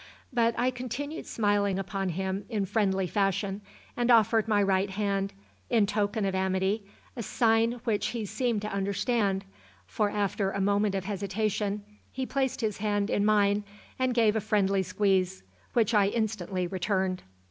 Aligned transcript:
But 0.33 0.55
I 0.57 0.71
continued 0.71 1.27
smiling 1.27 1.77
upon 1.77 2.09
him 2.09 2.45
in 2.49 2.65
friendly 2.65 3.05
fashion, 3.05 3.61
and 3.95 4.09
offered 4.09 4.47
my 4.47 4.63
right 4.63 4.89
hand, 4.89 5.31
in 5.69 5.85
token 5.85 6.25
of 6.25 6.33
amity, 6.33 6.83
a 7.15 7.21
sign 7.21 7.73
which 7.83 8.07
he 8.07 8.25
seemed 8.25 8.63
to 8.63 8.71
understand, 8.73 9.45
for 9.85 10.09
after 10.09 10.49
a 10.49 10.59
moment 10.59 10.95
of 10.95 11.05
hesitation 11.05 11.83
he 12.11 12.25
placed 12.25 12.61
his 12.61 12.79
hand 12.79 13.11
in 13.11 13.23
mine 13.23 13.63
and 13.99 14.15
gave 14.15 14.35
a 14.35 14.41
friendly 14.41 14.81
squeeze, 14.81 15.43
which 15.73 15.93
I 15.93 16.07
instantly 16.07 16.65
returned. 16.65 17.21